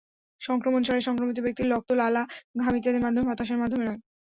সংক্রমণ 0.41 0.81
ছড়ায় 0.83 1.05
সংক্রমিত 1.07 1.37
ব্যক্তির 1.41 1.71
রক্ত, 1.73 1.89
লালা, 1.93 2.23
ঘাম 2.61 2.73
ইত্যাদির 2.77 3.03
মাধ্যমে, 3.05 3.29
বাতাসের 3.29 3.61
মাধ্যমে 3.61 3.83
নয়। 3.85 3.99